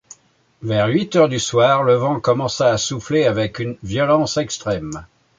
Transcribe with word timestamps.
Vers 0.63 0.87
huit 0.87 1.15
heures 1.15 1.29
du 1.29 1.37
soir, 1.37 1.83
le 1.83 1.93
vent 1.93 2.19
commença 2.19 2.69
à 2.71 2.79
souffler 2.79 3.25
avec 3.25 3.59
une 3.59 3.77
violence 3.83 4.37
extrême. 4.37 5.05